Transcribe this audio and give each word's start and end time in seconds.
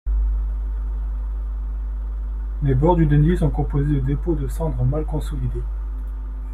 Les 2.63 2.73
bords 2.73 2.95
du 2.95 3.05
Dendi 3.05 3.37
sont 3.37 3.51
composés 3.51 3.93
de 3.97 3.99
dépôts 3.99 4.33
de 4.33 4.47
cendre 4.47 4.83
mal 4.83 5.05
consolidés. 5.05 5.61